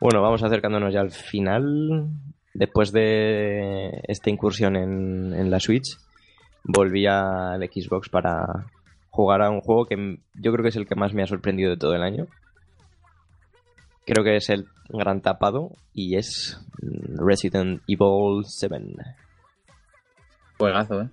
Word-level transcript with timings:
Bueno, 0.00 0.22
vamos 0.22 0.42
acercándonos 0.42 0.92
ya 0.92 1.00
al 1.00 1.10
final. 1.10 2.08
Después 2.54 2.92
de 2.92 4.00
esta 4.04 4.30
incursión 4.30 4.76
en, 4.76 5.34
en 5.34 5.50
la 5.50 5.60
Switch, 5.60 5.98
volví 6.64 7.06
al 7.06 7.60
Xbox 7.62 8.08
para 8.08 8.66
jugar 9.10 9.42
a 9.42 9.50
un 9.50 9.60
juego 9.60 9.86
que 9.86 10.18
yo 10.34 10.52
creo 10.52 10.62
que 10.62 10.68
es 10.68 10.76
el 10.76 10.86
que 10.86 10.94
más 10.94 11.14
me 11.14 11.22
ha 11.22 11.26
sorprendido 11.26 11.70
de 11.70 11.76
todo 11.76 11.94
el 11.94 12.02
año. 12.02 12.26
Creo 14.06 14.24
que 14.24 14.36
es 14.36 14.48
el 14.48 14.66
gran 14.88 15.20
tapado 15.20 15.72
y 15.92 16.16
es 16.16 16.60
Resident 17.16 17.82
Evil 17.86 18.44
7. 18.44 18.76
Juegazo, 20.56 21.02
¿eh? 21.02 21.08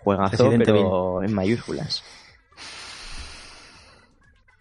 Juegazo, 0.00 0.50
pero 0.58 1.22
en 1.22 1.34
mayúsculas. 1.34 2.02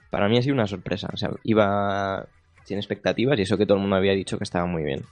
Para 0.09 0.27
mí 0.27 0.37
ha 0.37 0.41
sido 0.41 0.55
una 0.55 0.67
sorpresa. 0.67 1.07
O 1.13 1.17
sea, 1.17 1.29
iba 1.43 2.27
sin 2.63 2.77
expectativas 2.77 3.37
y 3.39 3.43
eso 3.43 3.57
que 3.57 3.65
todo 3.65 3.75
el 3.75 3.81
mundo 3.81 3.95
había 3.95 4.13
dicho 4.13 4.37
que 4.37 4.43
estaba 4.43 4.65
muy 4.65 4.83
bien. 4.83 5.03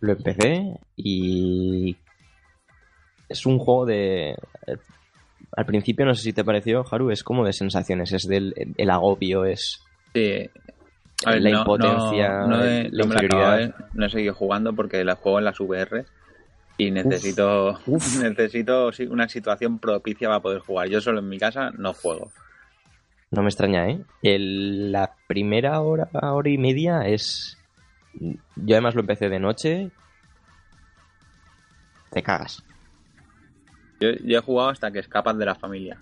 Lo 0.00 0.12
empecé 0.12 0.78
y 0.96 1.96
es 3.28 3.46
un 3.46 3.58
juego 3.58 3.86
de... 3.86 4.36
Al 5.56 5.66
principio, 5.66 6.04
no 6.04 6.14
sé 6.14 6.22
si 6.22 6.32
te 6.32 6.44
pareció, 6.44 6.84
Haru, 6.90 7.10
es 7.10 7.22
como 7.22 7.44
de 7.44 7.52
sensaciones, 7.52 8.12
es 8.12 8.26
del 8.26 8.54
el 8.76 8.90
agobio, 8.90 9.44
es... 9.44 9.82
Sí. 10.14 10.50
la 11.24 11.50
impotencia, 11.50 12.46
no, 12.46 12.62
he, 12.62 12.88
la 12.90 13.04
no, 13.04 13.12
inferioridad. 13.12 13.74
no 13.94 14.06
he 14.06 14.10
seguido 14.10 14.34
jugando 14.34 14.74
porque 14.74 15.04
la 15.04 15.16
juego 15.16 15.38
en 15.38 15.44
las 15.44 15.60
VR 15.60 16.04
y 16.78 16.90
necesito 16.90 17.78
uf. 17.86 18.18
necesito 18.22 18.90
una 19.08 19.28
situación 19.28 19.78
propicia 19.78 20.28
para 20.28 20.40
poder 20.40 20.60
jugar. 20.60 20.88
Yo 20.88 21.00
solo 21.00 21.20
en 21.20 21.28
mi 21.28 21.38
casa 21.38 21.70
no 21.76 21.92
juego. 21.92 22.30
No 23.36 23.42
me 23.42 23.48
extraña, 23.48 23.86
¿eh? 23.90 24.02
El- 24.22 24.90
la 24.90 25.14
primera 25.26 25.80
hora, 25.82 26.08
hora 26.12 26.48
y 26.50 26.56
media 26.58 27.02
es... 27.02 27.58
Yo 28.14 28.74
además 28.74 28.94
lo 28.94 29.02
empecé 29.02 29.28
de 29.28 29.38
noche. 29.38 29.90
Te 32.10 32.22
cagas. 32.22 32.62
Yo, 34.00 34.08
yo 34.24 34.38
he 34.38 34.42
jugado 34.42 34.70
hasta 34.70 34.90
que 34.90 35.00
escapas 35.00 35.36
de 35.36 35.44
la 35.44 35.54
familia. 35.54 36.00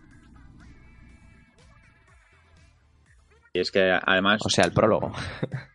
Y 3.53 3.61
es 3.61 3.71
que 3.71 3.91
además 4.01 4.41
O 4.45 4.49
sea, 4.49 4.65
el 4.65 4.73
prólogo. 4.73 5.13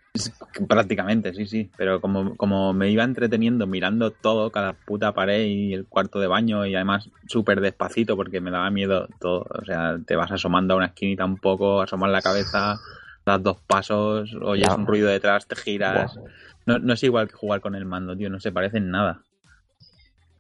Prácticamente, 0.68 1.34
sí, 1.34 1.46
sí. 1.46 1.70
Pero 1.78 2.02
como, 2.02 2.36
como 2.36 2.74
me 2.74 2.90
iba 2.90 3.04
entreteniendo 3.04 3.68
mirando 3.68 4.12
todo, 4.12 4.52
cada 4.52 4.74
puta 4.74 5.14
pared 5.14 5.46
y 5.46 5.74
el 5.74 5.86
cuarto 5.88 6.20
de 6.20 6.28
baño, 6.28 6.66
y 6.66 6.76
además 6.76 7.10
súper 7.28 7.62
despacito 7.62 8.16
porque 8.16 8.42
me 8.42 8.52
daba 8.52 8.70
miedo 8.72 9.08
todo. 9.20 9.46
O 9.50 9.66
sea, 9.66 9.98
te 10.06 10.16
vas 10.16 10.32
asomando 10.32 10.74
a 10.74 10.78
una 10.78 10.88
esquinita 10.88 11.26
un 11.26 11.38
poco, 11.38 11.82
asomas 11.82 12.12
la 12.12 12.22
cabeza, 12.22 12.80
das 13.26 13.44
dos 13.44 13.58
pasos, 13.68 14.36
oyes 14.42 14.74
un 14.76 14.88
ruido 14.88 15.08
detrás, 15.10 15.48
te 15.48 15.56
giras. 15.56 16.20
No, 16.66 16.80
no 16.80 16.94
es 16.94 17.04
igual 17.04 17.28
que 17.28 17.36
jugar 17.36 17.62
con 17.62 17.76
el 17.76 17.86
mando, 17.86 18.16
tío, 18.16 18.30
no 18.30 18.40
se 18.40 18.52
parece 18.52 18.78
en 18.78 18.92
nada. 18.92 19.22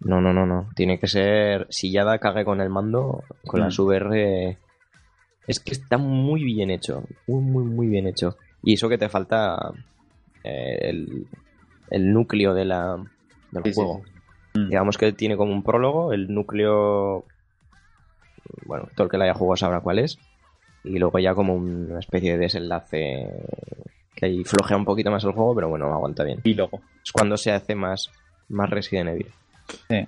No, 0.02 0.22
no, 0.22 0.34
no, 0.34 0.46
no. 0.46 0.70
Tiene 0.76 0.98
que 1.00 1.08
ser. 1.08 1.68
Si 1.70 1.92
ya 1.92 2.06
da 2.06 2.20
cague 2.20 2.46
con 2.46 2.62
el 2.62 2.70
mando, 2.70 3.24
con 3.46 3.60
Mm. 3.60 3.64
las 3.64 3.80
VR. 3.80 4.58
Es 5.46 5.60
que 5.60 5.72
está 5.74 5.98
muy 5.98 6.44
bien 6.44 6.70
hecho. 6.70 7.04
Muy, 7.28 7.42
muy, 7.42 7.64
muy 7.64 7.88
bien 7.88 8.08
hecho. 8.08 8.38
Y 8.64 8.74
eso 8.74 8.90
que 8.90 8.98
te 8.98 9.10
falta. 9.10 9.58
eh, 10.44 10.78
el, 10.90 11.28
el 11.90 12.14
núcleo 12.14 12.54
de 12.54 12.66
la, 12.66 12.98
del 13.52 13.64
Sí, 13.64 13.74
juego. 13.74 14.02
sí. 14.54 14.60
Mm. 14.60 14.70
Digamos 14.70 14.98
que 14.98 15.12
tiene 15.14 15.38
como 15.38 15.52
un 15.54 15.64
prólogo. 15.64 16.12
El 16.14 16.34
núcleo. 16.34 17.26
Bueno, 18.66 18.88
todo 18.96 19.06
el 19.06 19.12
que 19.12 19.18
lo 19.18 19.24
haya 19.24 19.34
jugado 19.34 19.58
sabrá 19.58 19.82
cuál 19.82 20.00
es. 20.00 20.18
Y 20.84 20.98
luego 20.98 21.20
ya 21.20 21.36
como 21.36 21.56
una 21.56 22.00
especie 22.00 22.34
de 22.34 22.38
desenlace. 22.40 23.30
Que 24.16 24.26
ahí 24.26 24.44
flojea 24.44 24.76
un 24.78 24.86
poquito 24.86 25.12
más 25.12 25.24
el 25.24 25.32
juego, 25.32 25.56
pero 25.56 25.70
bueno, 25.70 25.86
aguanta 25.94 26.24
bien. 26.24 26.40
Y 26.44 26.54
luego. 26.54 26.82
Es 27.04 27.12
cuando 27.12 27.38
se 27.38 27.52
hace 27.52 27.76
más, 27.76 28.12
más 28.50 28.70
Resident 28.70 29.10
Evil. 29.10 29.28
Sí. 29.90 30.08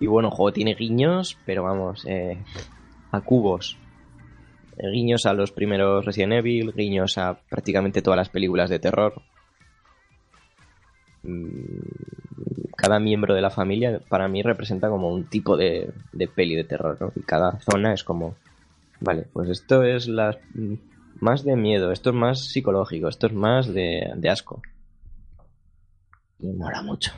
Y 0.00 0.06
bueno, 0.06 0.28
el 0.28 0.34
juego 0.34 0.52
tiene 0.52 0.74
guiños, 0.74 1.38
pero 1.44 1.62
vamos, 1.64 2.04
eh, 2.06 2.38
a 3.12 3.20
cubos. 3.20 3.76
Guiños 4.76 5.26
a 5.26 5.32
los 5.34 5.52
primeros 5.52 6.04
Resident 6.04 6.32
Evil, 6.34 6.72
guiños 6.74 7.18
a 7.18 7.38
prácticamente 7.48 8.02
todas 8.02 8.16
las 8.16 8.28
películas 8.28 8.70
de 8.70 8.78
terror. 8.78 9.22
Mm, 11.22 11.80
Cada 12.76 12.98
miembro 12.98 13.34
de 13.34 13.40
la 13.40 13.50
familia 13.50 14.00
para 14.08 14.28
mí 14.28 14.42
representa 14.42 14.88
como 14.88 15.08
un 15.08 15.24
tipo 15.28 15.56
de, 15.56 15.92
de 16.12 16.28
peli 16.28 16.54
de 16.54 16.64
terror, 16.64 16.96
¿no? 17.00 17.12
Y 17.16 17.20
cada 17.22 17.58
zona 17.60 17.94
es 17.94 18.04
como, 18.04 18.34
vale, 19.00 19.26
pues 19.32 19.48
esto 19.48 19.82
es 19.84 20.06
la, 20.08 20.36
mm, 20.54 20.74
más 21.20 21.44
de 21.44 21.56
miedo, 21.56 21.92
esto 21.92 22.10
es 22.10 22.16
más 22.16 22.40
psicológico, 22.48 23.08
esto 23.08 23.28
es 23.28 23.32
más 23.32 23.72
de, 23.72 24.12
de 24.16 24.28
asco. 24.28 24.60
Y 26.40 26.48
mola 26.48 26.82
mucho. 26.82 27.12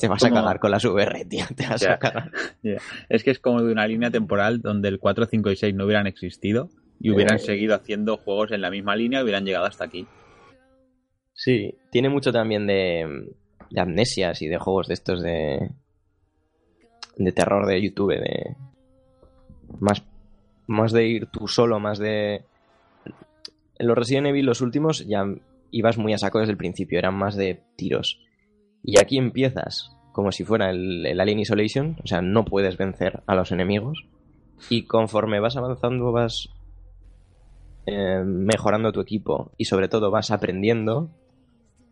Te 0.00 0.08
vas 0.08 0.22
a 0.24 0.30
cagar 0.30 0.58
con 0.60 0.70
las 0.70 0.84
VR, 0.84 1.24
tío. 1.24 1.44
Te 1.56 1.66
vas 1.66 1.84
a 1.86 1.98
cagar. 1.98 2.30
Es 3.08 3.22
que 3.24 3.30
es 3.30 3.38
como 3.38 3.62
de 3.62 3.72
una 3.72 3.86
línea 3.86 4.10
temporal 4.10 4.60
donde 4.60 4.88
el 4.88 4.98
4, 4.98 5.26
5 5.26 5.50
y 5.50 5.56
6 5.56 5.74
no 5.74 5.84
hubieran 5.86 6.06
existido 6.06 6.68
y 7.00 7.10
hubieran 7.10 7.36
Eh. 7.36 7.40
seguido 7.40 7.74
haciendo 7.74 8.16
juegos 8.16 8.52
en 8.52 8.60
la 8.60 8.70
misma 8.70 8.96
línea 8.96 9.20
y 9.20 9.22
hubieran 9.22 9.44
llegado 9.44 9.66
hasta 9.66 9.84
aquí. 9.84 10.06
Sí, 11.34 11.74
tiene 11.90 12.08
mucho 12.08 12.32
también 12.32 12.66
de, 12.66 13.28
de 13.70 13.80
amnesias 13.80 14.40
y 14.42 14.48
de 14.48 14.58
juegos 14.58 14.88
de 14.88 14.94
estos 14.94 15.22
de. 15.22 15.70
de 17.16 17.32
terror 17.32 17.66
de 17.66 17.82
YouTube, 17.82 18.14
de. 18.18 18.56
Más, 19.80 20.02
más 20.66 20.92
de 20.92 21.06
ir 21.06 21.26
tú 21.26 21.48
solo, 21.48 21.78
más 21.80 21.98
de. 21.98 22.44
En 23.78 23.86
los 23.86 23.96
Resident 23.98 24.28
Evil, 24.28 24.46
los 24.46 24.62
últimos, 24.62 25.06
ya 25.06 25.26
ibas 25.70 25.98
muy 25.98 26.14
a 26.14 26.18
saco 26.18 26.38
desde 26.38 26.52
el 26.52 26.56
principio, 26.58 26.98
eran 26.98 27.14
más 27.14 27.36
de 27.36 27.62
tiros. 27.76 28.20
Y 28.86 28.98
aquí 28.98 29.18
empiezas 29.18 29.90
como 30.12 30.32
si 30.32 30.44
fuera 30.44 30.70
el, 30.70 31.04
el 31.04 31.20
Alien 31.20 31.40
Isolation, 31.40 31.98
o 32.02 32.06
sea, 32.06 32.22
no 32.22 32.46
puedes 32.46 32.78
vencer 32.78 33.22
a 33.26 33.34
los 33.34 33.52
enemigos. 33.52 34.06
Y 34.70 34.86
conforme 34.86 35.40
vas 35.40 35.58
avanzando, 35.58 36.10
vas 36.10 36.48
eh, 37.88 38.22
mejorando 38.24 38.90
tu 38.90 39.00
equipo 39.00 39.52
y 39.56 39.66
sobre 39.66 39.88
todo 39.88 40.10
vas 40.10 40.32
aprendiendo, 40.32 41.10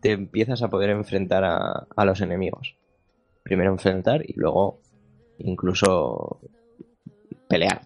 te 0.01 0.11
empiezas 0.11 0.61
a 0.61 0.69
poder 0.69 0.89
enfrentar 0.89 1.43
a, 1.45 2.05
los 2.05 2.19
enemigos. 2.19 2.75
Primero 3.43 3.71
enfrentar 3.71 4.21
y 4.27 4.33
luego 4.35 4.81
incluso 5.37 6.41
pelear, 7.47 7.83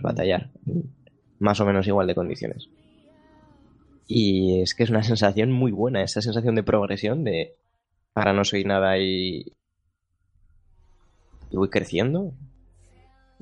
batallar, 0.00 0.50
más 1.40 1.58
o 1.60 1.66
menos 1.66 1.88
igual 1.88 2.06
de 2.06 2.14
condiciones. 2.14 2.68
Y 4.06 4.60
es 4.60 4.74
que 4.74 4.84
es 4.84 4.90
una 4.90 5.02
sensación 5.02 5.50
muy 5.50 5.72
buena, 5.72 6.02
esa 6.02 6.22
sensación 6.22 6.54
de 6.54 6.62
progresión, 6.62 7.24
de 7.24 7.56
ahora 8.14 8.32
no 8.32 8.44
soy 8.44 8.64
nada 8.64 8.98
y, 8.98 9.52
y 11.50 11.56
voy 11.56 11.68
creciendo. 11.70 12.32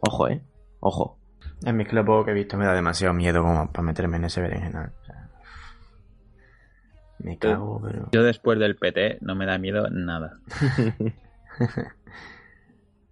Ojo, 0.00 0.28
eh, 0.28 0.41
ojo. 0.81 1.19
A 1.65 1.72
mí 1.72 1.82
es 1.84 1.88
que 1.88 1.97
lo 1.97 2.04
poco 2.04 2.25
que 2.27 2.31
he 2.32 2.34
visto 2.34 2.56
me 2.59 2.66
da 2.66 2.75
demasiado 2.75 3.15
miedo 3.15 3.43
como 3.43 3.71
para 3.72 3.82
meterme 3.87 4.19
en 4.19 4.25
ese 4.26 4.41
berenjenal. 4.43 4.93
O 5.00 5.05
sea, 5.06 5.31
me 7.19 7.38
cago, 7.38 7.81
pero... 7.82 8.08
Yo 8.12 8.23
después 8.23 8.58
del 8.58 8.76
PT 8.76 9.19
no 9.23 9.35
me 9.35 9.46
da 9.46 9.56
miedo 9.58 9.88
nada. 9.90 10.38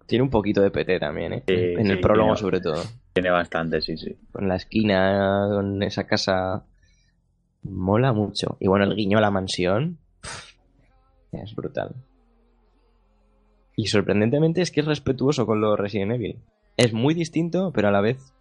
Tiene 0.05 0.21
un 0.23 0.29
poquito 0.29 0.61
de 0.61 0.69
PT 0.69 0.99
también, 0.99 1.33
¿eh? 1.33 1.43
Sí, 1.47 1.53
en 1.55 1.87
el 1.89 1.95
sí, 1.97 2.01
prólogo 2.03 2.35
tiene- 2.35 2.39
sobre 2.39 2.61
todo. 2.61 2.83
Tiene 3.13 3.31
bastante, 3.31 3.81
sí, 3.81 3.97
sí. 3.97 4.15
Con 4.31 4.47
la 4.47 4.55
esquina, 4.57 5.47
con 5.49 5.81
esa 5.81 6.05
casa... 6.05 6.63
Mola 7.63 8.13
mucho. 8.13 8.57
Y 8.59 8.67
bueno, 8.67 8.85
el 8.85 8.95
guiño 8.95 9.17
a 9.17 9.21
la 9.21 9.31
mansión... 9.31 9.97
Es 11.43 11.55
brutal. 11.55 11.93
Y 13.75 13.87
sorprendentemente 13.87 14.61
es 14.61 14.71
que 14.71 14.79
es 14.81 14.85
respetuoso 14.85 15.45
con 15.45 15.59
lo 15.61 15.75
Resident 15.75 16.13
Evil. 16.13 16.39
Es 16.77 16.93
muy 16.93 17.13
distinto, 17.13 17.71
pero 17.73 17.89
a 17.89 17.91
la 17.91 18.01
vez 18.01 18.33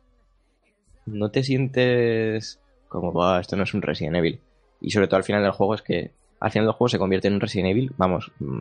no 1.07 1.31
te 1.31 1.43
sientes 1.43 2.61
como, 2.89 3.13
"Buah, 3.13 3.41
esto 3.41 3.57
no 3.57 3.65
es 3.65 3.75
un 3.75 3.83
Resident 3.83 4.17
Evil. 4.17 4.41
Y 4.81 4.91
sobre 4.91 5.09
todo 5.09 5.17
al 5.17 5.25
final 5.25 5.43
del 5.43 5.53
juego 5.53 5.75
es 5.75 5.83
que 5.83 6.13
al 6.41 6.51
final 6.51 6.67
del 6.67 6.75
juego 6.75 6.89
se 6.89 6.99
convierte 6.99 7.29
en 7.29 7.35
un 7.35 7.41
Resident 7.41 7.71
Evil, 7.71 7.93
vamos, 7.97 8.31
mm, 8.39 8.61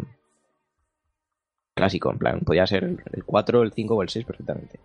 clásico, 1.76 2.12
en 2.12 2.18
plan, 2.20 2.40
podía 2.42 2.66
ser 2.68 2.84
el- 2.84 3.04
el 3.12 3.24
4, 3.24 3.62
el 3.64 3.74
5 3.74 3.96
o 3.96 4.02
el 4.04 4.10
6 4.10 4.26
perfectamente. 4.26 4.80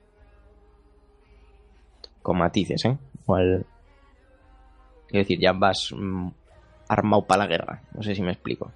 Con 2.22 2.38
matices, 2.38 2.84
¿eh? 2.84 2.98
Igual 3.22 3.66
Quiero 5.06 5.22
decir, 5.24 5.38
ya 5.40 5.52
vas 5.52 5.90
mm, 5.96 6.28
armado 6.88 7.26
para 7.26 7.44
la 7.44 7.48
guerra. 7.48 7.82
No 7.94 8.02
sé 8.02 8.14
si 8.14 8.20
me 8.20 8.32
explico. 8.32 8.70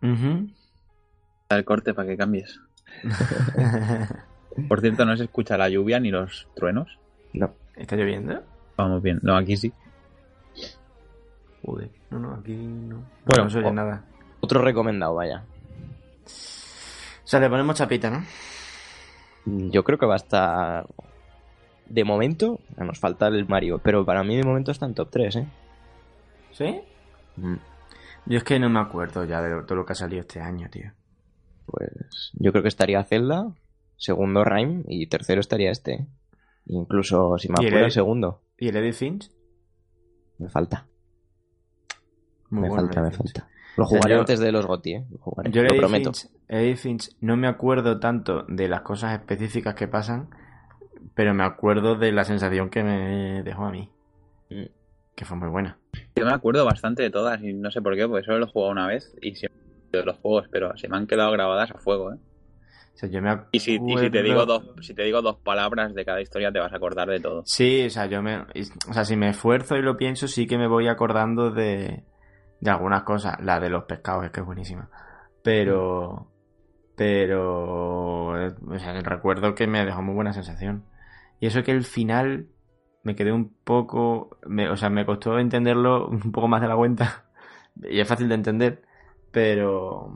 Da 0.00 1.56
el 1.56 1.64
corte 1.64 1.94
para 1.94 2.08
que 2.08 2.16
cambies. 2.16 2.60
Por 4.68 4.80
cierto, 4.80 5.04
no 5.04 5.16
se 5.16 5.24
escucha 5.24 5.56
la 5.56 5.68
lluvia 5.68 6.00
ni 6.00 6.10
los 6.10 6.48
truenos. 6.54 6.98
No. 7.32 7.54
¿Está 7.76 7.96
lloviendo? 7.96 8.42
Vamos 8.76 9.02
bien. 9.02 9.20
No, 9.22 9.36
aquí 9.36 9.56
sí. 9.56 9.72
Joder. 11.64 11.90
No, 12.10 12.18
no, 12.18 12.34
aquí 12.34 12.54
no. 12.54 13.04
Bueno, 13.24 13.44
no 13.44 13.50
se 13.50 13.58
oye 13.58 13.72
nada. 13.72 14.04
Otro 14.40 14.62
recomendado, 14.62 15.14
vaya. 15.14 15.44
O 16.24 17.30
sea, 17.30 17.40
le 17.40 17.50
ponemos 17.50 17.76
chapita, 17.76 18.10
¿no? 18.10 18.24
Yo 19.44 19.84
creo 19.84 19.98
que 19.98 20.06
va 20.06 20.14
a 20.14 20.18
estar. 20.18 20.86
De 21.86 22.04
momento, 22.04 22.60
nos 22.76 22.98
falta 22.98 23.28
el 23.28 23.48
Mario, 23.48 23.80
pero 23.82 24.04
para 24.04 24.22
mí 24.22 24.36
de 24.36 24.44
momento 24.44 24.70
está 24.70 24.86
en 24.86 24.94
top 24.94 25.08
3, 25.10 25.36
¿eh? 25.36 25.48
¿Sí? 26.52 26.80
Mm, 27.36 27.56
Yo 28.28 28.38
es 28.38 28.44
que 28.44 28.58
no 28.58 28.68
me 28.68 28.78
acuerdo 28.80 29.24
ya 29.24 29.40
de 29.42 29.62
todo 29.64 29.76
lo 29.76 29.84
que 29.86 29.92
ha 29.92 29.96
salido 29.96 30.20
este 30.20 30.40
año, 30.40 30.68
tío. 30.70 30.92
Pues 31.66 32.30
yo 32.34 32.50
creo 32.52 32.62
que 32.62 32.68
estaría 32.68 33.02
Zelda, 33.04 33.50
segundo 33.96 34.44
Rhyme 34.44 34.84
y 34.86 35.06
tercero 35.06 35.40
estaría 35.40 35.70
este. 35.70 36.06
Incluso 36.66 37.36
si 37.38 37.48
me 37.48 37.54
¿Y 37.62 37.66
el 37.66 37.90
segundo. 37.90 38.42
¿Y 38.58 38.68
el 38.68 38.76
Edith 38.76 38.94
Finch? 38.94 39.30
Me 40.38 40.48
falta. 40.48 40.86
Muy 42.50 42.62
me 42.62 42.68
bueno 42.68 42.84
falta, 42.86 43.02
me 43.02 43.10
Finch. 43.10 43.32
falta. 43.34 43.48
Lo 43.76 43.84
O 43.84 43.86
sea, 43.86 43.98
jugaré 43.98 44.14
yo- 44.14 44.20
antes 44.20 44.40
de 44.40 44.52
los 44.52 44.66
GOTY, 44.66 44.92
¿eh? 44.94 45.06
Lo 45.10 45.18
jugaré, 45.18 45.50
Yo 45.50 45.62
lo 45.62 45.68
Edith 45.68 45.80
prometo. 45.80 46.12
Finch, 46.12 46.30
Edith 46.48 46.76
Finch 46.78 47.16
no 47.20 47.36
me 47.36 47.46
acuerdo 47.48 47.98
tanto 48.00 48.44
de 48.48 48.68
las 48.68 48.80
cosas 48.82 49.12
específicas 49.18 49.74
que 49.74 49.88
pasan, 49.88 50.28
pero 51.14 51.32
me 51.34 51.44
acuerdo 51.44 51.96
de 51.96 52.12
la 52.12 52.24
sensación 52.24 52.70
que 52.70 52.82
me 52.82 53.42
dejó 53.42 53.64
a 53.66 53.70
mí. 53.70 53.90
Mm. 54.50 54.64
Que 55.18 55.24
fue 55.24 55.36
muy 55.36 55.48
buena. 55.48 55.76
Yo 56.14 56.24
me 56.24 56.32
acuerdo 56.32 56.64
bastante 56.64 57.02
de 57.02 57.10
todas 57.10 57.42
y 57.42 57.52
no 57.52 57.72
sé 57.72 57.82
por 57.82 57.96
qué, 57.96 58.06
porque 58.06 58.24
solo 58.24 58.38
lo 58.38 58.46
he 58.46 58.50
jugado 58.50 58.70
una 58.70 58.86
vez 58.86 59.16
y 59.20 59.34
siempre 59.34 59.60
de 59.90 60.04
los 60.04 60.16
juegos, 60.18 60.46
pero 60.48 60.76
se 60.76 60.86
me 60.86 60.96
han 60.96 61.08
quedado 61.08 61.32
grabadas 61.32 61.72
a 61.72 61.78
fuego, 61.78 62.12
¿eh? 62.12 62.18
O 62.94 62.98
sea, 63.00 63.08
yo 63.08 63.20
me 63.20 63.36
Y 63.50 63.58
si, 63.58 63.80
y 63.84 63.98
si 63.98 64.10
te 64.10 64.22
digo 64.22 64.46
dos, 64.46 64.62
si 64.80 64.94
te 64.94 65.02
digo 65.02 65.20
dos 65.20 65.38
palabras 65.38 65.92
de 65.92 66.04
cada 66.04 66.20
historia 66.20 66.52
te 66.52 66.60
vas 66.60 66.72
a 66.72 66.76
acordar 66.76 67.08
de 67.08 67.18
todo. 67.18 67.42
Sí, 67.46 67.86
o 67.86 67.90
sea, 67.90 68.06
yo 68.06 68.22
me. 68.22 68.42
O 68.88 68.92
sea, 68.92 69.04
si 69.04 69.16
me 69.16 69.30
esfuerzo 69.30 69.76
y 69.76 69.82
lo 69.82 69.96
pienso, 69.96 70.28
sí 70.28 70.46
que 70.46 70.56
me 70.56 70.68
voy 70.68 70.86
acordando 70.86 71.50
de. 71.50 72.04
de 72.60 72.70
algunas 72.70 73.02
cosas. 73.02 73.40
La 73.40 73.58
de 73.58 73.70
los 73.70 73.86
pescados 73.86 74.24
es 74.24 74.30
que 74.30 74.38
es 74.38 74.46
buenísima. 74.46 74.88
Pero. 75.42 76.30
Pero. 76.94 78.30
O 78.30 78.78
sea, 78.78 79.00
recuerdo 79.00 79.56
que 79.56 79.66
me 79.66 79.84
dejó 79.84 80.00
muy 80.00 80.14
buena 80.14 80.32
sensación. 80.32 80.84
Y 81.40 81.48
eso 81.48 81.64
que 81.64 81.72
el 81.72 81.82
final. 81.82 82.46
Me 83.02 83.14
quedé 83.16 83.32
un 83.32 83.48
poco. 83.64 84.38
me- 84.46 84.68
o 84.70 84.76
sea, 84.76 84.90
me 84.90 85.06
costó 85.06 85.38
entenderlo 85.38 86.08
un 86.08 86.32
poco 86.32 86.48
más 86.48 86.60
de 86.60 86.68
la 86.68 86.76
cuenta. 86.76 87.24
Y 87.82 88.00
es 88.00 88.08
fácil 88.08 88.28
de 88.28 88.34
entender. 88.34 88.82
Pero. 89.30 90.12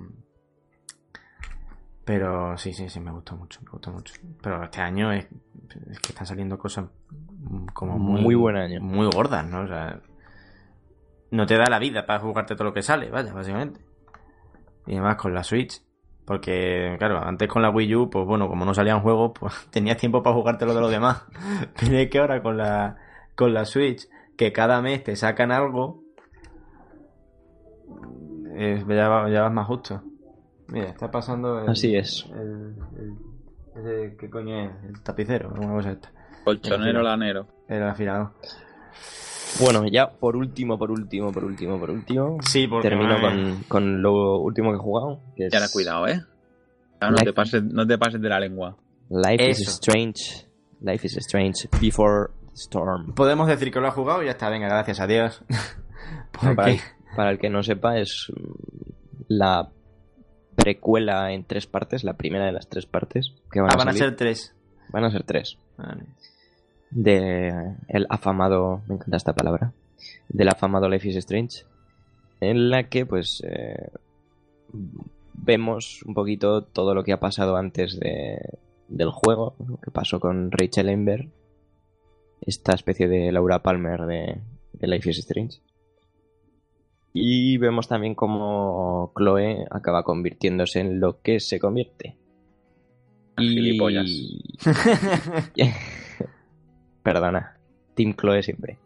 Pero 2.05 2.58
sí, 2.58 2.73
sí, 2.73 2.88
sí, 2.88 2.99
me 2.99 3.12
gustó 3.12 3.37
mucho, 3.37 3.61
me 3.62 3.70
gustó 3.70 3.93
mucho. 3.93 4.14
Pero 4.43 4.64
este 4.64 4.81
año 4.81 5.12
es, 5.12 5.29
es 5.90 6.00
que 6.00 6.08
están 6.12 6.26
saliendo 6.26 6.58
cosas 6.58 6.87
como 7.75 7.96
muy, 7.99 8.23
Muy 8.23 8.34
buen 8.34 8.56
año. 8.56 8.81
Muy 8.81 9.06
gordas, 9.06 9.46
¿no? 9.46 9.61
O 9.61 9.67
sea, 9.69 10.00
no 11.31 11.46
te 11.46 11.56
da 11.56 11.67
la 11.70 11.78
vida 11.78 12.05
para 12.05 12.19
jugarte 12.19 12.55
todo 12.56 12.64
lo 12.64 12.75
que 12.75 12.82
sale, 12.82 13.08
vaya, 13.08 13.32
básicamente. 13.32 13.81
Y 14.87 14.93
además 14.94 15.14
con 15.17 15.32
la 15.32 15.44
Switch, 15.44 15.81
porque, 16.25 16.97
claro, 16.99 17.19
antes 17.23 17.49
con 17.49 17.63
la 17.63 17.71
Wii 17.71 17.95
U, 17.97 18.11
pues 18.11 18.25
bueno, 18.27 18.49
como 18.49 18.65
no 18.65 18.75
salían 18.75 19.01
juegos, 19.01 19.33
pues 19.39 19.53
tenías 19.71 19.97
tiempo 19.97 20.23
para 20.23 20.35
jugarte 20.37 20.67
lo 20.67 20.75
de 20.75 20.81
los 20.81 20.91
demás. 20.91 21.23
Pero 21.81 21.97
es 21.97 22.11
que 22.11 22.19
ahora 22.19 22.43
con 22.43 22.57
la, 22.57 22.97
con 23.35 23.53
la 23.55 23.65
Switch, 23.65 24.09
que 24.37 24.53
cada 24.53 24.81
mes 24.83 25.03
te 25.05 25.17
sacan 25.17 25.51
algo, 25.53 26.03
eh, 28.55 28.85
ya, 28.89 29.09
va- 29.09 29.31
ya 29.31 29.43
vas 29.43 29.53
más 29.53 29.67
justo. 29.67 30.03
Mira, 30.69 30.89
está 30.89 31.11
pasando 31.11 31.61
el, 31.65 31.71
Así 31.71 31.97
es. 31.97 32.27
El, 32.33 32.75
el- 32.99 33.17
ese, 33.75 34.17
¿Qué 34.19 34.31
coño 34.31 34.61
es? 34.65 34.71
El 34.85 35.03
tapicero, 35.03 35.51
una 35.57 35.73
cosa 35.75 35.93
esta. 35.93 36.13
Colchonero 36.45 37.03
lanero. 37.03 37.47
El 37.69 37.83
afilador. 37.83 38.33
Bueno, 39.60 39.87
ya 39.87 40.10
por 40.10 40.37
último, 40.37 40.78
por 40.78 40.90
último, 40.90 41.31
por 41.32 41.44
último, 41.44 41.78
por 41.78 41.90
último. 41.90 42.38
Sí, 42.43 42.66
porque 42.66 42.88
Termino 42.88 43.20
con, 43.20 43.64
con 43.69 44.02
lo 44.02 44.38
último 44.40 44.70
que 44.70 44.76
he 44.76 44.81
jugado. 44.81 45.20
Que 45.37 45.46
es 45.46 45.52
Ya, 45.52 45.60
cuidado, 45.72 46.06
¿eh? 46.08 46.22
Claro, 46.99 47.12
no, 47.12 47.16
Life- 47.19 47.25
te 47.26 47.32
pases, 47.32 47.62
no 47.64 47.87
te 47.87 47.99
pases 47.99 48.20
de 48.20 48.28
la 48.28 48.40
lengua. 48.40 48.76
Life 49.10 49.50
is. 49.50 49.60
Strange. 49.69 50.46
Life 50.81 51.06
is 51.06 51.16
Strange 51.19 51.69
Before 51.81 52.28
the 52.49 52.54
Storm. 52.54 53.14
Podemos 53.14 53.46
decir 53.46 53.70
que 53.70 53.81
lo 53.81 53.88
ha 53.88 53.93
jugado 53.93 54.22
y 54.22 54.26
ya 54.26 54.32
está, 54.32 54.49
venga, 54.49 54.69
gracias 54.69 55.00
a 55.00 55.06
Dios. 55.06 55.43
No, 56.43 56.54
para, 56.56 56.70
el, 56.72 56.78
Porque 56.78 56.82
para 57.16 57.31
el 57.31 57.38
que 57.38 57.50
no 57.50 57.62
sepa, 57.62 57.99
es 57.99 58.32
mm, 58.34 58.90
la 59.28 59.69
precuela 60.56 61.32
en 61.32 61.44
tres 61.44 61.66
partes, 61.66 62.04
la 62.04 62.14
primera 62.14 62.46
de 62.46 62.52
las 62.52 62.69
tres 62.69 62.87
partes 62.87 63.32
que 63.50 63.60
van, 63.60 63.70
Ah, 63.70 63.75
a, 63.75 63.76
van 63.78 63.88
a 63.88 63.93
ser 63.93 64.16
tres. 64.16 64.54
Van 64.90 65.04
a 65.04 65.10
ser 65.10 65.22
tres. 65.25 65.58
Vale. 65.76 66.04
De 66.94 67.75
el 67.89 68.06
afamado, 68.11 68.83
me 68.87 68.97
encanta 68.97 69.17
esta 69.17 69.35
palabra, 69.35 69.73
del 70.29 70.49
afamado 70.49 70.89
Life 70.89 71.09
is 71.09 71.17
Strange, 71.17 71.65
en 72.41 72.71
la 72.71 72.89
que 72.89 73.06
pues 73.06 73.43
eh, 73.47 73.91
vemos 75.35 76.03
un 76.05 76.15
poquito 76.15 76.65
todo 76.65 76.94
lo 76.94 77.03
que 77.03 77.12
ha 77.12 77.21
pasado 77.21 77.56
antes 77.56 77.99
de, 77.99 78.39
del 78.89 79.11
juego, 79.11 79.55
lo 79.67 79.79
que 79.79 79.91
pasó 79.91 80.21
con 80.21 80.50
Rachel 80.50 80.89
Amber, 80.91 81.29
esta 82.41 82.73
especie 82.75 83.09
de 83.09 83.33
Laura 83.33 83.62
Palmer 83.62 84.03
de, 84.03 84.41
de 84.73 84.87
Life 84.87 85.11
is 85.11 85.19
Strange. 85.19 85.61
Y 87.15 87.59
vemos 87.59 87.88
también 87.88 88.15
cómo 88.15 89.12
Chloe 89.17 89.67
acaba 89.71 90.03
convirtiéndose 90.03 90.81
en 90.81 90.99
lo 90.99 91.21
que 91.21 91.41
se 91.41 91.61
convierte. 91.61 92.17
Gilipollas. 93.37 94.11
Perdona, 97.02 97.56
Team 97.94 98.14
Chloe 98.14 98.43
siempre. 98.43 98.78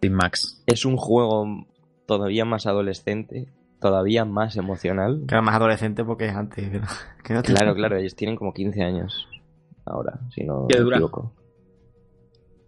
Team 0.00 0.14
Max. 0.14 0.62
Es 0.66 0.84
un 0.84 0.96
juego 0.96 1.66
todavía 2.06 2.44
más 2.44 2.66
adolescente, 2.66 3.46
todavía 3.80 4.24
más 4.24 4.56
emocional. 4.56 5.24
Que 5.26 5.34
era 5.34 5.42
más 5.42 5.56
adolescente 5.56 6.04
porque 6.04 6.26
es 6.26 6.34
antes. 6.34 6.68
que 7.24 7.34
no- 7.34 7.42
te- 7.42 7.52
Claro, 7.52 7.74
claro, 7.74 7.96
ellos 7.96 8.14
tienen 8.14 8.36
como 8.36 8.52
15 8.54 8.82
años 8.82 9.28
ahora, 9.84 10.20
si 10.34 10.44
no 10.44 10.66
¿Qué 10.68 10.78
me 10.78 10.84
dura? 10.84 10.96
equivoco. 10.98 11.32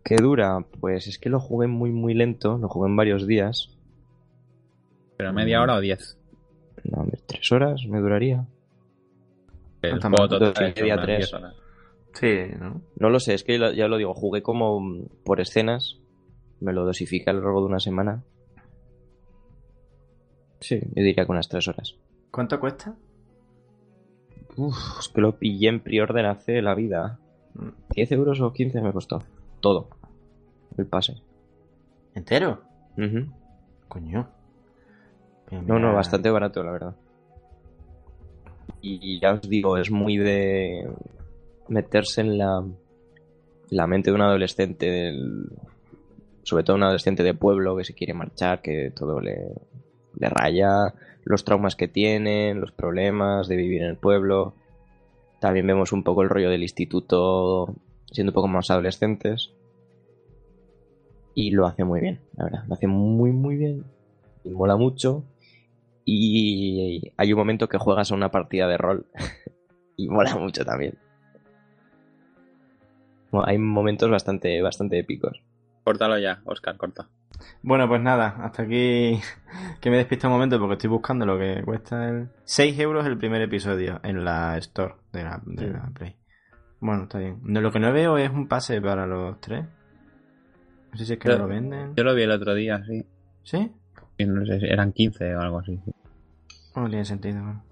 ¿Qué 0.05 0.17
dura? 0.17 0.59
Pues 0.81 1.07
es 1.07 1.19
que 1.19 1.29
lo 1.31 1.39
jugué 1.39 1.69
muy, 1.69 1.91
muy 1.93 2.13
lento, 2.15 2.59
lo 2.59 2.69
jugué 2.69 2.89
en 2.91 2.97
varios 2.97 3.27
días. 3.27 3.69
¿Pero 5.17 5.33
media 5.33 5.63
hora 5.63 5.77
o 5.77 5.81
diez? 5.81 6.19
No, 6.85 7.03
hombre, 7.03 7.21
tres 7.27 7.53
horas 7.53 7.81
me 7.89 8.01
duraría. 8.01 8.45
El 9.83 9.95
está 9.95 10.09
juego 10.11 10.29
total 10.29 10.73
Media, 10.77 11.01
tres. 11.01 11.19
10 11.19 11.35
horas. 11.35 11.55
Sí, 12.15 12.29
¿no? 12.59 12.83
No 12.97 13.11
lo 13.11 13.21
sé, 13.21 13.35
es 13.35 13.45
que 13.45 13.59
ya 13.59 13.89
lo 13.89 13.97
digo, 13.97 14.15
jugué 14.15 14.43
como 14.43 14.81
mm, 14.81 15.07
por 15.25 15.41
escenas, 15.41 15.99
me 16.61 16.73
lo 16.73 16.85
dosifiqué 16.85 17.31
a 17.31 17.33
lo 17.33 17.43
largo 17.43 17.61
de 17.61 17.67
una 17.67 17.81
semana. 17.81 18.23
Sí, 20.61 20.79
yo 20.81 21.03
diría 21.03 21.25
que 21.25 21.33
unas 21.33 21.49
tres 21.49 21.67
horas. 21.69 21.97
¿Cuánto 22.31 22.61
cuesta? 22.61 22.95
Uf, 24.57 24.77
es 25.01 25.09
que 25.09 25.21
lo 25.21 25.39
pillé 25.39 25.69
en 25.69 25.81
pre-order 25.81 26.27
hace 26.27 26.63
la 26.63 26.75
vida. 26.75 27.19
Mm. 27.55 27.69
10 27.95 28.13
euros 28.13 28.41
o 28.41 28.53
15 28.53 28.81
me 28.81 28.93
costó. 28.93 29.23
Todo. 29.61 29.89
El 30.77 30.87
pase. 30.87 31.23
¿Entero? 32.15 32.63
Coño. 33.89 34.29
No, 35.51 35.79
no, 35.79 35.93
bastante 35.95 36.31
barato, 36.31 36.63
la 36.63 36.73
verdad. 36.73 36.97
Y 38.81 39.21
ya 39.21 39.35
os 39.35 39.49
digo, 39.49 39.77
es 39.77 39.91
muy 39.91 40.17
de 40.17 40.89
meterse 41.69 42.21
en 42.21 42.39
la, 42.39 42.65
la 43.71 43.87
mente 43.87 44.11
de 44.11 44.15
un 44.15 44.23
adolescente, 44.23 45.15
sobre 46.43 46.65
todo 46.65 46.77
un 46.77 46.83
adolescente 46.83 47.23
de 47.23 47.35
pueblo 47.35 47.77
que 47.77 47.85
se 47.85 47.95
quiere 47.95 48.15
marchar, 48.15 48.63
que 48.63 48.93
todo 48.95 49.21
le, 49.21 49.55
le 50.19 50.29
raya, 50.29 50.95
los 51.25 51.45
traumas 51.45 51.77
que 51.77 51.89
tienen, 51.89 52.61
los 52.61 52.73
problemas 52.73 53.49
de 53.49 53.57
vivir 53.57 53.83
en 53.83 53.89
el 53.89 53.97
pueblo. 53.97 54.55
También 55.41 55.67
vemos 55.67 55.93
un 55.93 56.05
poco 56.05 56.23
el 56.23 56.29
rollo 56.29 56.51
del 56.51 56.63
instituto 56.63 57.75
siendo 58.13 58.31
un 58.31 58.35
poco 58.35 58.49
más 58.49 58.71
adolescentes. 58.71 59.53
Y 61.35 61.51
lo 61.51 61.67
hace 61.67 61.85
muy 61.85 62.01
bien, 62.01 62.21
la 62.37 62.45
verdad. 62.45 62.65
Lo 62.69 62.75
hace 62.75 62.87
muy, 62.87 63.33
muy 63.33 63.57
bien. 63.57 63.85
Y 64.45 64.51
mola 64.51 64.77
mucho. 64.77 65.25
Y 66.05 67.13
hay 67.17 67.33
un 67.33 67.39
momento 67.39 67.69
que 67.69 67.79
juegas 67.79 68.13
a 68.13 68.15
una 68.15 68.31
partida 68.31 68.69
de 68.69 68.77
rol. 68.77 69.07
y 69.97 70.09
mola 70.09 70.37
mucho 70.37 70.65
también. 70.65 70.99
Bueno, 73.33 73.47
hay 73.49 73.59
momentos 73.59 74.09
bastante, 74.09 74.63
bastante 74.63 74.99
épicos. 75.01 75.43
Córtalo 75.83 76.17
ya, 76.19 76.41
Oscar, 76.45 76.77
corta. 76.77 77.09
Bueno, 77.63 77.89
pues 77.89 78.01
nada, 78.01 78.37
hasta 78.45 78.63
aquí 78.63 79.19
que 79.81 79.91
me 79.91 79.97
despisto 79.97 80.29
un 80.29 80.35
momento 80.35 80.61
porque 80.61 80.75
estoy 80.75 80.91
buscando 80.91 81.27
lo 81.27 81.37
que 81.39 81.61
cuesta 81.65 82.09
el... 82.09 82.29
6 82.45 82.79
euros 82.79 83.05
el 83.07 83.19
primer 83.19 83.43
episodio 83.43 83.99
en 84.05 84.25
la 84.25 84.57
Store 84.59 84.95
de 85.13 85.25
la, 85.25 85.43
de 85.45 85.67
la 85.73 85.91
Play. 85.93 86.15
Bueno, 86.79 87.05
está 87.05 87.19
bien. 87.19 87.41
No, 87.43 87.61
lo 87.61 87.73
que 87.73 87.81
no 87.81 87.93
veo 87.93 88.17
es 88.19 88.31
un 88.31 88.47
pase 88.47 88.81
para 88.81 89.07
los 89.07 89.41
tres. 89.41 89.65
No 90.93 90.99
sé 90.99 91.07
si 91.07 91.13
es 91.15 91.19
que 91.19 91.29
Yo- 91.29 91.39
no 91.39 91.45
lo 91.45 91.49
venden. 91.49 91.95
Yo 91.97 92.05
lo 92.05 92.15
vi 92.15 92.23
el 92.23 92.31
otro 92.31 92.55
día, 92.55 92.81
sí. 92.85 93.05
¿Sí? 93.43 93.73
Y 94.19 94.27
no 94.27 94.45
sé, 94.45 94.59
eran 94.67 94.93
15 94.93 95.35
o 95.35 95.41
algo 95.41 95.59
así. 95.61 95.81
No 96.77 96.89
tiene 96.89 97.05
sentido. 97.05 97.41
bueno. 97.43 97.63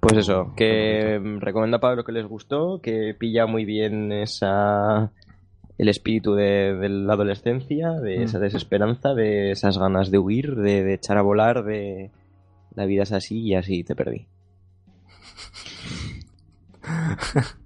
Pues 0.00 0.16
eso, 0.16 0.52
que 0.56 1.20
mm, 1.22 1.38
recomienda 1.40 1.78
a 1.78 1.80
Pablo 1.80 2.04
que 2.04 2.12
les 2.12 2.26
gustó, 2.26 2.80
que 2.80 3.14
pilla 3.18 3.46
muy 3.46 3.64
bien 3.64 4.12
esa 4.12 5.10
el 5.76 5.88
espíritu 5.88 6.34
de, 6.34 6.74
de 6.74 6.88
la 6.88 7.12
adolescencia, 7.14 7.92
de 7.92 8.18
Mm. 8.18 8.22
esa 8.22 8.38
desesperanza, 8.38 9.14
de 9.14 9.50
esas 9.52 9.78
ganas 9.78 10.10
de 10.10 10.18
huir, 10.18 10.56
de, 10.56 10.82
de 10.82 10.94
echar 10.94 11.18
a 11.18 11.22
volar, 11.22 11.62
de 11.64 12.10
la 12.74 12.84
vida 12.84 13.02
es 13.04 13.12
así 13.12 13.40
y 13.40 13.54
así 13.54 13.84
te 13.84 13.94
perdí. 13.94 14.26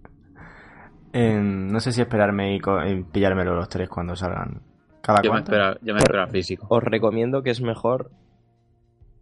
No 1.14 1.80
sé 1.80 1.92
si 1.92 2.00
esperarme 2.00 2.54
y, 2.54 2.60
co- 2.60 2.82
y 2.86 3.02
pillármelo 3.02 3.54
los 3.54 3.68
tres 3.68 3.88
cuando 3.88 4.16
salgan. 4.16 4.62
¿Cada 5.02 5.20
Yo 5.22 5.30
me 5.30 5.42
cuánto? 5.42 5.52
espero, 5.52 5.78
yo 5.82 5.94
me 5.94 6.00
espero 6.00 6.26
físico. 6.28 6.66
Os 6.70 6.82
recomiendo 6.82 7.42
que 7.42 7.50
es 7.50 7.60
mejor 7.60 8.10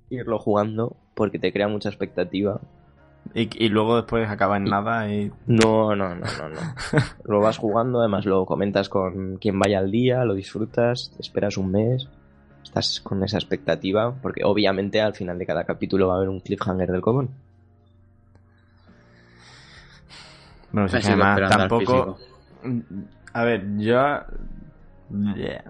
irlo 0.08 0.38
jugando 0.38 0.96
porque 1.14 1.38
te 1.40 1.52
crea 1.52 1.66
mucha 1.68 1.88
expectativa. 1.88 2.60
Y, 3.34 3.64
y 3.64 3.68
luego 3.68 3.96
después 3.96 4.28
acaba 4.28 4.56
en 4.56 4.64
nada 4.64 5.08
y... 5.12 5.30
No, 5.46 5.94
no, 5.94 6.14
no, 6.14 6.26
no, 6.38 6.48
no. 6.48 6.60
lo 7.24 7.40
vas 7.40 7.58
jugando, 7.58 8.00
además 8.00 8.24
lo 8.26 8.44
comentas 8.44 8.88
con 8.88 9.36
quien 9.36 9.58
vaya 9.58 9.78
al 9.78 9.90
día, 9.90 10.24
lo 10.24 10.34
disfrutas, 10.34 11.12
te 11.14 11.22
esperas 11.22 11.56
un 11.56 11.70
mes, 11.70 12.08
estás 12.62 13.00
con 13.00 13.22
esa 13.22 13.38
expectativa, 13.38 14.12
porque 14.20 14.42
obviamente 14.44 15.00
al 15.00 15.14
final 15.14 15.38
de 15.38 15.46
cada 15.46 15.64
capítulo 15.64 16.08
va 16.08 16.14
a 16.14 16.16
haber 16.16 16.28
un 16.28 16.40
cliffhanger 16.40 16.90
del 16.90 17.00
copón. 17.00 17.30
Bueno, 20.72 20.88
si 20.88 20.96
además 20.96 21.40
tampoco... 21.48 22.16
físico. 22.62 22.98
A 23.32 23.44
ver, 23.44 23.64
yo... 23.78 23.96
Yeah. 25.36 25.64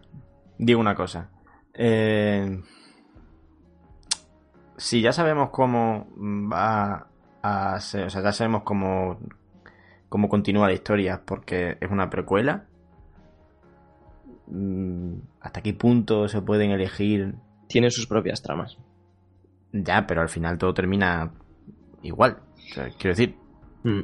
Digo 0.58 0.80
una 0.80 0.94
cosa. 0.94 1.28
Eh, 1.74 2.62
Si 4.76 5.00
ya 5.02 5.12
sabemos 5.12 5.50
cómo 5.50 6.08
va 6.18 7.06
a 7.42 7.78
ser... 7.80 8.06
O 8.06 8.10
sea, 8.10 8.22
ya 8.22 8.32
sabemos 8.32 8.62
cómo, 8.62 9.18
cómo 10.08 10.28
continúa 10.28 10.66
la 10.68 10.74
historia 10.74 11.22
porque 11.24 11.76
es 11.80 11.90
una 11.90 12.10
precuela. 12.10 12.64
mm, 14.46 15.14
¿Hasta 15.40 15.62
qué 15.62 15.74
punto 15.74 16.28
se 16.28 16.42
pueden 16.42 16.70
elegir 16.70 17.34
Tiene 17.68 17.90
sus 17.90 18.06
propias 18.06 18.42
tramas. 18.42 18.78
Ya, 19.72 20.06
pero 20.06 20.20
al 20.22 20.28
final 20.28 20.58
todo 20.58 20.74
termina 20.74 21.30
igual. 22.02 22.38
O 22.56 22.74
sea, 22.74 22.88
quiero 22.98 23.10
decir, 23.16 23.36
Mm. 23.84 24.00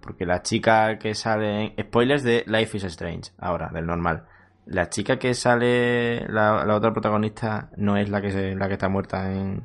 porque 0.00 0.24
la 0.26 0.42
chica 0.42 0.98
que 0.98 1.14
sale. 1.14 1.74
Spoilers 1.80 2.22
de 2.22 2.42
Life 2.46 2.76
is 2.78 2.84
Strange, 2.84 3.32
ahora, 3.38 3.68
del 3.68 3.86
normal. 3.86 4.24
La 4.64 4.88
chica 4.88 5.18
que 5.18 5.34
sale, 5.34 6.26
la, 6.28 6.64
la 6.64 6.74
otra 6.74 6.92
protagonista, 6.92 7.70
no 7.76 7.96
es 7.96 8.08
la 8.08 8.20
que 8.20 8.30
se- 8.32 8.54
la 8.56 8.66
que 8.66 8.72
está 8.74 8.88
muerta 8.88 9.30
en, 9.32 9.62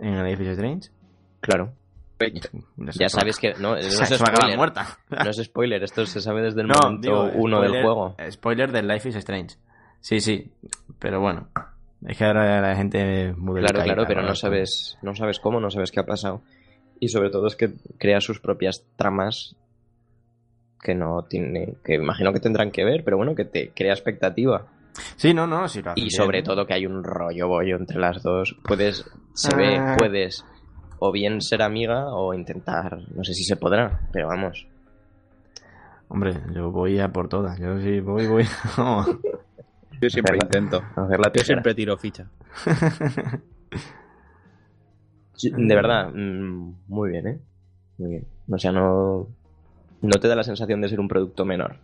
en 0.00 0.24
Life 0.24 0.42
is 0.42 0.48
Strange. 0.50 0.90
Claro. 1.42 1.72
Ya 2.98 3.08
sabes 3.08 3.38
que 3.38 3.52
no, 3.54 3.70
no 3.72 3.76
es 3.76 3.98
spoiler. 3.98 4.56
muerta. 4.56 4.86
No 5.10 5.30
es 5.30 5.36
spoiler, 5.42 5.82
esto 5.82 6.06
se 6.06 6.20
sabe 6.20 6.42
desde 6.42 6.60
el 6.62 6.68
No, 6.68 6.74
momento 6.82 7.00
digo, 7.26 7.30
uno 7.34 7.60
del 7.60 7.82
juego. 7.82 8.16
Spoiler 8.30 8.70
de 8.72 8.82
Life 8.82 9.08
is 9.08 9.16
Strange. 9.16 9.56
Sí, 10.00 10.20
sí, 10.20 10.50
pero 10.98 11.20
bueno. 11.20 11.48
Es 12.06 12.16
que 12.16 12.24
ahora 12.24 12.60
la 12.60 12.74
gente 12.76 13.28
es 13.30 13.36
muy 13.36 13.60
Claro, 13.60 13.82
claro, 13.82 14.04
pero 14.06 14.22
no 14.22 14.34
sabes, 14.34 14.98
no 15.02 15.14
sabes 15.14 15.38
cómo, 15.40 15.60
no 15.60 15.70
sabes 15.70 15.90
qué 15.92 16.00
ha 16.00 16.06
pasado. 16.06 16.42
Y 17.00 17.08
sobre 17.08 17.30
todo 17.30 17.46
es 17.48 17.56
que 17.56 17.72
crea 17.98 18.20
sus 18.20 18.38
propias 18.40 18.84
tramas 18.96 19.56
que 20.80 20.94
no 20.94 21.22
tiene, 21.28 21.74
que 21.84 21.94
imagino 21.94 22.32
que 22.32 22.40
tendrán 22.40 22.70
que 22.72 22.84
ver, 22.84 23.04
pero 23.04 23.16
bueno, 23.16 23.34
que 23.34 23.44
te 23.44 23.70
crea 23.70 23.92
expectativa. 23.92 24.66
Sí, 25.16 25.32
no, 25.32 25.46
no, 25.46 25.66
sí 25.68 25.80
lo 25.82 25.92
hace 25.92 26.00
Y 26.00 26.04
bien. 26.04 26.10
sobre 26.10 26.42
todo 26.42 26.66
que 26.66 26.74
hay 26.74 26.86
un 26.86 27.02
rollo 27.04 27.48
bollo 27.48 27.76
entre 27.76 27.98
las 27.98 28.22
dos. 28.22 28.56
Puedes, 28.64 29.04
se 29.34 29.56
ve, 29.56 29.76
Ah. 29.78 29.96
puedes 29.98 30.44
o 31.04 31.10
bien 31.10 31.40
ser 31.40 31.62
amiga 31.62 32.14
o 32.14 32.32
intentar, 32.32 32.96
no 33.12 33.24
sé 33.24 33.34
si 33.34 33.42
se 33.42 33.56
podrá, 33.56 34.02
pero 34.12 34.28
vamos. 34.28 34.68
Hombre, 36.06 36.36
yo 36.54 36.70
voy 36.70 37.00
a 37.00 37.08
por 37.10 37.28
todas. 37.28 37.58
Yo 37.58 37.76
sí 37.80 37.98
voy, 38.00 38.26
voy. 38.28 38.44
Yo 40.00 40.10
siempre 40.10 40.36
Hacerla- 40.38 40.44
intento. 40.44 40.82
Hacer 40.96 41.20
la 41.20 41.32
Yo 41.32 41.42
siempre 41.44 41.74
tiro 41.74 41.96
ficha. 41.96 42.26
De 45.42 45.74
verdad, 45.74 46.10
mm, 46.14 46.74
muy 46.88 47.10
bien, 47.10 47.26
¿eh? 47.26 47.40
Muy 47.98 48.10
bien. 48.10 48.26
O 48.48 48.58
sea, 48.58 48.70
no, 48.70 49.26
no 50.02 50.20
te 50.20 50.28
da 50.28 50.36
la 50.36 50.44
sensación 50.44 50.80
de 50.80 50.88
ser 50.88 51.00
un 51.00 51.08
producto 51.08 51.44
menor. 51.44 51.76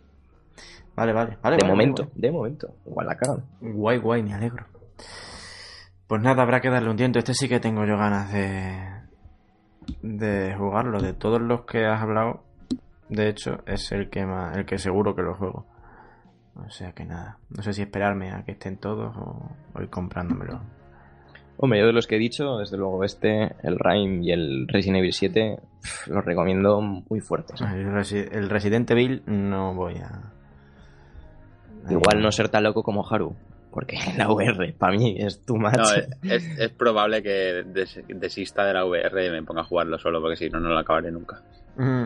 Vale, 0.95 1.11
vale, 1.13 1.37
vale. 1.41 1.57
de 1.57 1.63
vale, 1.63 1.73
momento, 1.73 2.03
vale. 2.03 2.13
de 2.15 2.31
momento. 2.31 2.75
Igual 2.85 3.07
la 3.07 3.17
cagan. 3.17 3.43
Guay, 3.61 3.97
guay, 3.97 4.23
me 4.23 4.33
alegro. 4.33 4.65
Pues 6.07 6.21
nada, 6.21 6.43
habrá 6.43 6.61
que 6.61 6.69
darle 6.69 6.89
un 6.89 6.97
tiento. 6.97 7.19
Este 7.19 7.33
sí 7.33 7.49
que 7.49 7.59
tengo 7.59 7.85
yo 7.85 7.97
ganas 7.97 8.31
de. 8.31 8.98
De 10.01 10.55
jugarlo. 10.57 10.99
De 11.01 11.13
todos 11.13 11.41
los 11.41 11.61
que 11.65 11.85
has 11.85 12.01
hablado, 12.01 12.43
de 13.09 13.29
hecho, 13.29 13.59
es 13.65 13.91
el 13.91 14.09
que 14.09 14.25
más. 14.25 14.55
el 14.57 14.65
que 14.65 14.77
seguro 14.77 15.15
que 15.15 15.21
lo 15.21 15.35
juego. 15.35 15.65
O 16.55 16.69
sea 16.69 16.91
que 16.93 17.05
nada. 17.05 17.37
No 17.49 17.63
sé 17.63 17.73
si 17.73 17.81
esperarme 17.81 18.31
a 18.31 18.43
que 18.43 18.51
estén 18.51 18.77
todos 18.77 19.15
o, 19.15 19.49
o 19.73 19.81
ir 19.81 19.89
comprándomelo. 19.89 20.59
Hombre, 21.61 21.79
yo 21.79 21.87
de 21.87 21.93
los 21.93 22.07
que 22.07 22.15
he 22.15 22.19
dicho, 22.19 22.57
desde 22.57 22.77
luego 22.77 23.03
este, 23.03 23.53
el 23.63 23.77
Rime 23.79 24.23
y 24.25 24.31
el 24.31 24.65
Resident 24.67 24.99
Evil 24.99 25.11
7, 25.13 25.59
pf, 25.81 26.09
los 26.11 26.23
recomiendo 26.23 26.79
muy 26.81 27.19
fuertes. 27.19 27.59
El, 27.61 27.87
Resi- 27.91 28.29
el 28.31 28.49
Resident 28.49 28.89
Evil 28.91 29.23
no 29.25 29.73
voy 29.73 29.95
a. 29.97 30.31
Igual 31.89 32.21
no 32.21 32.31
ser 32.31 32.49
tan 32.49 32.63
loco 32.63 32.83
como 32.83 33.05
Haru, 33.09 33.35
porque 33.71 33.97
la 34.17 34.29
VR 34.31 34.73
para 34.73 34.97
mí 34.97 35.15
es 35.19 35.45
too 35.45 35.55
much. 35.57 35.75
No, 35.77 35.93
es, 35.93 36.07
es- 36.23 36.59
es 36.59 36.69
probable 36.69 37.21
que 37.23 37.63
des- 37.65 38.01
desista 38.07 38.65
de 38.65 38.73
la 38.73 38.85
VR 38.85 39.25
y 39.27 39.29
me 39.29 39.43
ponga 39.43 39.61
a 39.61 39.65
jugarlo 39.65 39.97
solo, 39.99 40.21
porque 40.21 40.35
si 40.37 40.49
no, 40.49 40.59
no 40.59 40.69
lo 40.69 40.77
acabaré 40.79 41.11
nunca. 41.11 41.41
Mm, 41.77 42.05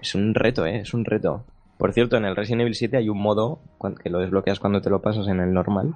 Es 0.00 0.14
un 0.14 0.34
reto, 0.34 0.66
¿eh? 0.66 0.80
Es 0.80 0.92
un 0.94 1.04
reto. 1.04 1.44
Por 1.78 1.92
cierto, 1.92 2.16
en 2.16 2.24
el 2.24 2.36
Resident 2.36 2.62
Evil 2.62 2.74
7 2.74 2.96
hay 2.96 3.08
un 3.08 3.20
modo 3.20 3.58
que 4.02 4.08
lo 4.10 4.18
desbloqueas 4.20 4.60
cuando 4.60 4.80
te 4.80 4.90
lo 4.90 5.02
pasas 5.02 5.26
en 5.28 5.40
el 5.40 5.52
normal, 5.52 5.94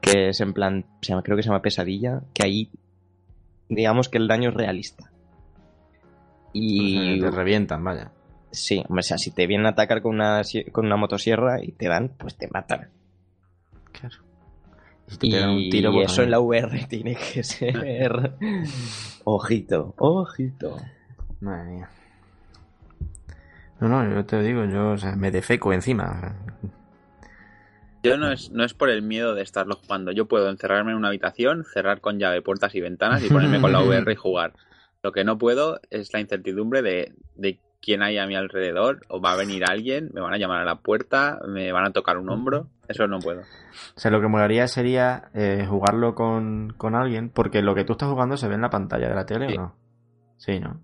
que 0.00 0.28
es 0.28 0.40
en 0.40 0.52
plan, 0.52 0.84
se 1.00 1.10
llama, 1.10 1.22
creo 1.22 1.36
que 1.36 1.42
se 1.42 1.48
llama 1.48 1.62
pesadilla, 1.62 2.20
que 2.34 2.44
ahí 2.44 2.70
digamos 3.70 4.08
que 4.10 4.18
el 4.18 4.28
daño 4.28 4.50
es 4.50 4.54
realista. 4.54 5.10
Y 6.52 7.20
Te 7.20 7.30
revientan, 7.30 7.82
vaya. 7.82 8.10
Sí, 8.54 8.82
hombre, 8.88 9.00
o 9.00 9.02
sea, 9.02 9.18
si 9.18 9.30
te 9.30 9.46
vienen 9.46 9.66
a 9.66 9.70
atacar 9.70 10.02
con 10.02 10.14
una, 10.14 10.42
con 10.72 10.86
una 10.86 10.96
motosierra 10.96 11.62
y 11.62 11.72
te 11.72 11.88
dan, 11.88 12.10
pues 12.16 12.36
te 12.36 12.48
matan. 12.48 12.88
Claro. 13.92 14.16
Y 15.06 15.10
si 15.10 15.18
te 15.18 15.30
pegan 15.30 15.50
un 15.50 15.58
Y 15.58 15.70
tiro, 15.70 15.92
pues, 15.92 16.12
eso 16.12 16.22
en 16.22 16.30
la. 16.30 16.40
VR 16.40 16.86
tiene 16.88 17.16
que 17.16 17.42
ser... 17.42 18.34
ojito, 19.24 19.94
ojito. 19.98 20.76
Madre 21.40 21.70
mía. 21.70 21.88
No, 23.80 23.88
no, 23.88 24.14
yo 24.14 24.24
te 24.24 24.40
digo, 24.42 24.64
yo 24.64 24.92
o 24.92 24.98
sea, 24.98 25.16
me 25.16 25.30
defeco 25.30 25.72
encima. 25.72 26.36
Yo 28.02 28.16
no 28.16 28.30
es, 28.30 28.50
no 28.50 28.64
es 28.64 28.74
por 28.74 28.90
el 28.90 29.02
miedo 29.02 29.34
de 29.34 29.42
estarlo 29.42 29.76
jugando. 29.76 30.12
Yo 30.12 30.26
puedo 30.26 30.50
encerrarme 30.50 30.92
en 30.92 30.98
una 30.98 31.08
habitación, 31.08 31.64
cerrar 31.64 32.00
con 32.00 32.18
llave 32.18 32.42
puertas 32.42 32.74
y 32.74 32.80
ventanas 32.80 33.22
y 33.24 33.28
ponerme 33.28 33.60
con 33.60 33.72
la 33.72 33.82
VR 33.82 34.12
y 34.12 34.16
jugar. 34.16 34.52
Lo 35.02 35.12
que 35.12 35.24
no 35.24 35.38
puedo 35.38 35.80
es 35.90 36.12
la 36.12 36.20
incertidumbre 36.20 36.82
de, 36.82 37.12
de 37.34 37.58
quién 37.84 38.02
hay 38.02 38.18
a 38.18 38.26
mi 38.26 38.34
alrededor, 38.34 39.00
o 39.08 39.20
va 39.20 39.32
a 39.32 39.36
venir 39.36 39.64
alguien, 39.64 40.10
me 40.14 40.20
van 40.20 40.32
a 40.32 40.38
llamar 40.38 40.60
a 40.60 40.64
la 40.64 40.76
puerta, 40.76 41.38
me 41.46 41.70
van 41.72 41.84
a 41.86 41.92
tocar 41.92 42.16
un 42.18 42.30
hombro. 42.30 42.68
Eso 42.88 43.06
no 43.06 43.18
puedo. 43.18 43.40
O 43.40 44.00
sea, 44.00 44.10
lo 44.10 44.20
que 44.20 44.28
molaría 44.28 44.66
sería 44.68 45.28
eh, 45.34 45.66
jugarlo 45.68 46.14
con, 46.14 46.74
con 46.76 46.94
alguien, 46.94 47.30
porque 47.30 47.62
lo 47.62 47.74
que 47.74 47.84
tú 47.84 47.92
estás 47.92 48.08
jugando 48.08 48.36
se 48.36 48.48
ve 48.48 48.54
en 48.54 48.62
la 48.62 48.70
pantalla 48.70 49.08
de 49.08 49.14
la 49.14 49.26
tele 49.26 49.48
Sí. 49.48 49.56
o 49.56 49.60
no. 49.60 49.74
Sí, 50.36 50.60
¿no? 50.60 50.80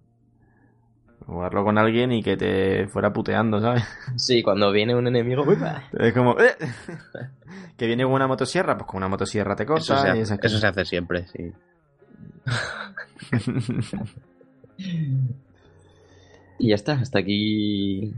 Jugarlo 1.27 1.65
con 1.65 1.79
alguien 1.79 2.13
y 2.13 2.23
que 2.23 2.37
te 2.37 2.89
fuera 2.89 3.13
puteando, 3.13 3.61
¿sabes? 3.61 3.85
Sí, 4.17 4.43
cuando 4.43 4.71
viene 4.73 4.95
un 4.95 5.07
enemigo... 5.07 5.45
Es 5.93 6.13
como... 6.13 6.39
¡eh! 6.41 6.57
que 7.77 7.87
viene 7.87 8.05
con 8.05 8.13
una 8.13 8.27
motosierra, 8.27 8.77
pues 8.77 8.87
con 8.87 8.99
una 8.99 9.09
motosierra 9.09 9.57
te 9.57 9.65
Eso 9.65 9.73
corta 9.73 10.03
se, 10.03 10.09
y 10.09 10.11
hace, 10.11 10.21
esas 10.21 10.39
eso 10.43 10.59
se 10.59 10.67
hace 10.67 10.85
siempre, 10.85 11.27
sí. 11.27 11.53
Y 16.61 16.69
ya 16.69 16.75
está, 16.75 16.93
hasta 16.93 17.19
aquí... 17.19 18.15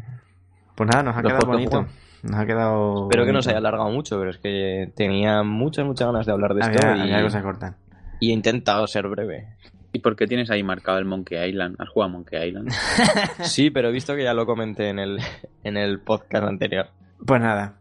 pues 0.74 0.90
nada, 0.90 1.04
nos 1.04 1.16
ha 1.16 1.22
quedado 1.22 1.46
bonito. 1.46 1.86
Nos 2.24 2.38
ha 2.38 2.44
quedado... 2.44 3.04
Espero 3.04 3.24
que 3.24 3.32
no 3.32 3.40
se 3.40 3.50
haya 3.50 3.58
alargado 3.58 3.88
mucho, 3.90 4.18
pero 4.18 4.30
es 4.30 4.38
que 4.38 4.92
tenía 4.96 5.42
muchas, 5.44 5.86
muchas 5.86 6.08
ganas 6.08 6.26
de 6.26 6.32
hablar 6.32 6.54
de 6.54 6.60
esto 6.60 6.86
Había, 6.86 7.06
y, 7.06 7.12
había 7.12 7.22
cosas 7.22 7.42
cortas. 7.42 7.76
y 8.20 8.30
he 8.30 8.34
intentado 8.34 8.86
ser 8.88 9.06
breve. 9.08 9.46
¿Y 9.92 10.00
por 10.00 10.16
qué 10.16 10.26
tienes 10.26 10.50
ahí 10.50 10.62
marcado 10.62 10.98
el 10.98 11.04
Monkey 11.04 11.38
Island? 11.48 11.76
¿Has 11.78 11.88
jugado 11.88 12.10
a 12.10 12.12
Monkey 12.14 12.48
Island? 12.48 12.70
Sí, 13.42 13.70
pero 13.70 13.88
he 13.88 13.92
visto 13.92 14.16
que 14.16 14.24
ya 14.24 14.34
lo 14.34 14.44
comenté 14.44 14.88
en 14.88 14.98
el, 14.98 15.18
en 15.62 15.76
el 15.76 16.00
podcast 16.00 16.44
anterior. 16.44 16.86
Pues 17.24 17.40
nada. 17.40 17.74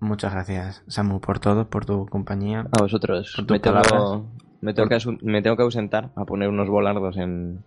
Muchas 0.00 0.32
gracias, 0.32 0.82
Samu, 0.86 1.20
por 1.20 1.40
todo, 1.40 1.68
por 1.68 1.84
tu 1.84 2.06
compañía. 2.06 2.66
A 2.72 2.82
vosotros. 2.82 3.34
Tus 3.36 3.50
Me 3.50 3.58
tengo, 3.58 4.26
me, 4.60 4.72
tengo 4.72 4.88
que, 4.88 4.98
me 5.22 5.42
tengo 5.42 5.56
que 5.56 5.62
ausentar 5.62 6.10
a 6.14 6.24
poner 6.24 6.48
unos 6.48 6.68
volardos 6.68 7.16
en, 7.16 7.62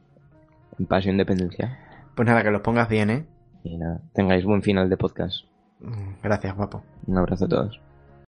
en 0.79 0.85
Paso 0.87 1.09
Independencia. 1.09 1.79
Pues 2.15 2.27
nada, 2.27 2.43
que 2.43 2.51
los 2.51 2.61
pongas 2.61 2.89
bien, 2.89 3.09
¿eh? 3.09 3.25
Y 3.63 3.77
nada, 3.77 4.01
tengáis 4.13 4.45
buen 4.45 4.61
final 4.61 4.89
de 4.89 4.97
podcast. 4.97 5.45
Gracias, 6.21 6.55
guapo. 6.55 6.83
Un 7.07 7.17
abrazo 7.17 7.45
a 7.45 7.49
todos. 7.49 7.92